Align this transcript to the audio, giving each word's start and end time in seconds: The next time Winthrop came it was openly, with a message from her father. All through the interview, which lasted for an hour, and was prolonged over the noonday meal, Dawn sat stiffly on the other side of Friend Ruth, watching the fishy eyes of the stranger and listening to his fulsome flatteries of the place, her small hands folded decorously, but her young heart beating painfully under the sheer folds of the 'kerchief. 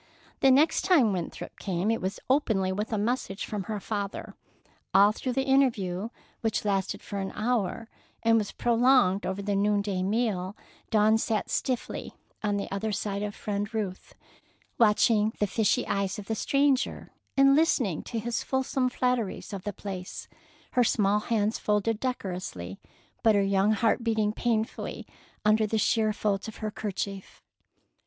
The 0.39 0.49
next 0.49 0.81
time 0.81 1.13
Winthrop 1.13 1.59
came 1.59 1.91
it 1.91 2.01
was 2.01 2.19
openly, 2.27 2.71
with 2.71 2.91
a 2.91 2.97
message 2.97 3.45
from 3.45 3.65
her 3.65 3.79
father. 3.79 4.33
All 4.95 5.11
through 5.11 5.33
the 5.33 5.43
interview, 5.43 6.09
which 6.39 6.65
lasted 6.65 7.03
for 7.03 7.19
an 7.19 7.31
hour, 7.35 7.87
and 8.23 8.39
was 8.39 8.51
prolonged 8.51 9.27
over 9.27 9.43
the 9.43 9.55
noonday 9.55 10.01
meal, 10.01 10.57
Dawn 10.89 11.19
sat 11.19 11.51
stiffly 11.51 12.15
on 12.41 12.57
the 12.57 12.67
other 12.71 12.91
side 12.91 13.21
of 13.21 13.35
Friend 13.35 13.71
Ruth, 13.71 14.15
watching 14.79 15.33
the 15.37 15.45
fishy 15.45 15.85
eyes 15.85 16.17
of 16.17 16.25
the 16.25 16.33
stranger 16.33 17.11
and 17.37 17.55
listening 17.55 18.01
to 18.05 18.17
his 18.17 18.41
fulsome 18.41 18.89
flatteries 18.89 19.53
of 19.53 19.65
the 19.65 19.71
place, 19.71 20.27
her 20.71 20.83
small 20.83 21.19
hands 21.19 21.59
folded 21.59 21.99
decorously, 21.99 22.79
but 23.21 23.35
her 23.35 23.43
young 23.43 23.73
heart 23.73 24.03
beating 24.03 24.33
painfully 24.33 25.05
under 25.45 25.67
the 25.67 25.77
sheer 25.77 26.11
folds 26.11 26.47
of 26.47 26.59
the 26.59 26.71
'kerchief. 26.71 27.43